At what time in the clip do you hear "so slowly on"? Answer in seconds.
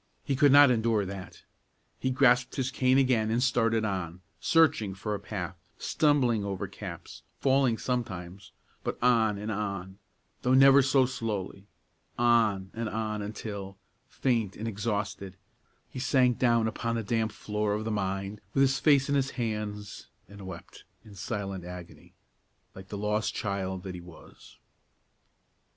10.81-12.71